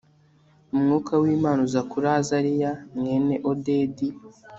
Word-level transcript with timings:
Umwuka 0.73 1.11
wImana 1.21 1.61
aza 1.67 1.81
kuri 1.91 2.07
Azariya 2.19 2.71
mwene 2.97 3.35
Odedi 3.49 4.07